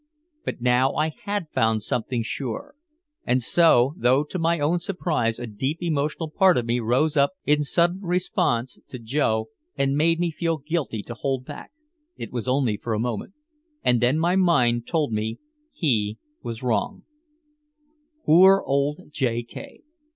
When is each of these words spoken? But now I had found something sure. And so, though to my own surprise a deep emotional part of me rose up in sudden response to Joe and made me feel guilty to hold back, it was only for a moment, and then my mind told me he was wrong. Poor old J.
But 0.43 0.61
now 0.61 0.95
I 0.95 1.09
had 1.09 1.51
found 1.53 1.83
something 1.83 2.23
sure. 2.23 2.73
And 3.23 3.43
so, 3.43 3.93
though 3.97 4.23
to 4.23 4.39
my 4.39 4.59
own 4.59 4.79
surprise 4.79 5.37
a 5.37 5.45
deep 5.45 5.77
emotional 5.79 6.27
part 6.31 6.57
of 6.57 6.65
me 6.65 6.79
rose 6.79 7.15
up 7.15 7.33
in 7.45 7.61
sudden 7.61 8.01
response 8.01 8.79
to 8.87 8.97
Joe 8.97 9.49
and 9.75 9.95
made 9.95 10.19
me 10.19 10.31
feel 10.31 10.57
guilty 10.57 11.03
to 11.03 11.13
hold 11.13 11.45
back, 11.45 11.71
it 12.17 12.31
was 12.31 12.47
only 12.47 12.77
for 12.77 12.95
a 12.95 12.99
moment, 12.99 13.35
and 13.83 14.01
then 14.01 14.17
my 14.17 14.35
mind 14.35 14.87
told 14.87 15.13
me 15.13 15.37
he 15.71 16.17
was 16.41 16.63
wrong. 16.63 17.03
Poor 18.25 18.63
old 18.65 19.11
J. 19.11 19.83